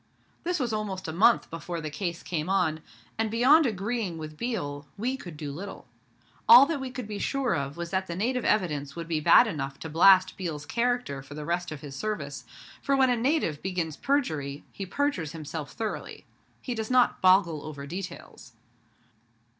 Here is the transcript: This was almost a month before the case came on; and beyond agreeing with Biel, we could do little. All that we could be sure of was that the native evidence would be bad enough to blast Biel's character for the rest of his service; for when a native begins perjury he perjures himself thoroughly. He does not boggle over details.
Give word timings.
This 0.43 0.59
was 0.59 0.73
almost 0.73 1.07
a 1.07 1.13
month 1.13 1.47
before 1.51 1.79
the 1.79 1.91
case 1.91 2.23
came 2.23 2.49
on; 2.49 2.81
and 3.19 3.29
beyond 3.29 3.67
agreeing 3.67 4.17
with 4.17 4.35
Biel, 4.35 4.87
we 4.97 5.15
could 5.15 5.37
do 5.37 5.51
little. 5.51 5.85
All 6.49 6.65
that 6.65 6.79
we 6.81 6.89
could 6.89 7.07
be 7.07 7.19
sure 7.19 7.53
of 7.55 7.77
was 7.77 7.91
that 7.91 8.07
the 8.07 8.15
native 8.15 8.43
evidence 8.43 8.95
would 8.95 9.07
be 9.07 9.19
bad 9.19 9.45
enough 9.45 9.77
to 9.81 9.89
blast 9.89 10.37
Biel's 10.37 10.65
character 10.65 11.21
for 11.21 11.35
the 11.35 11.45
rest 11.45 11.71
of 11.71 11.81
his 11.81 11.95
service; 11.95 12.45
for 12.81 12.95
when 12.97 13.11
a 13.11 13.15
native 13.15 13.61
begins 13.61 13.95
perjury 13.95 14.63
he 14.71 14.87
perjures 14.87 15.33
himself 15.33 15.73
thoroughly. 15.73 16.25
He 16.63 16.73
does 16.73 16.89
not 16.89 17.21
boggle 17.21 17.61
over 17.61 17.85
details. 17.85 18.53